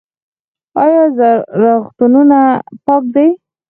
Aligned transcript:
آیا 0.83 1.03
روغتونونه 1.61 2.39
پاک 2.85 3.03
دي؟ 3.13 3.27